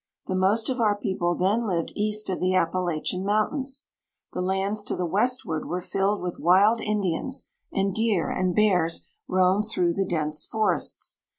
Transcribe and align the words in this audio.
The 0.25 0.35
most 0.35 0.67
of 0.67 0.79
our 0.81 0.95
people 0.97 1.35
then 1.35 1.67
lived 1.67 1.91
east 1.95 2.27
of 2.31 2.39
the 2.39 2.55
Appalachian 2.55 3.23
Mountains. 3.23 3.83
The 4.33 4.41
lands 4.41 4.81
to 4.85 4.95
the 4.95 5.05
westward 5.05 5.67
were 5.67 5.79
filled 5.79 6.23
with 6.23 6.39
wild 6.39 6.81
Indians, 6.81 7.51
and 7.71 7.93
deer 7.93 8.31
and 8.31 8.55
bears 8.55 9.07
roamed 9.27 9.65
through 9.71 9.93
the 9.93 10.07
dense 10.07 10.43
forests. 10.43 11.19